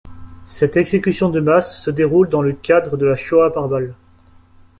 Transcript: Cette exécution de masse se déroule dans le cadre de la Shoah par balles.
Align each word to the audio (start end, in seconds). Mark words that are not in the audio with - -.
Cette 0.47 0.77
exécution 0.77 1.29
de 1.29 1.39
masse 1.39 1.79
se 1.79 1.91
déroule 1.91 2.27
dans 2.27 2.41
le 2.41 2.53
cadre 2.53 2.97
de 2.97 3.05
la 3.05 3.15
Shoah 3.15 3.51
par 3.53 3.67
balles. 3.67 3.93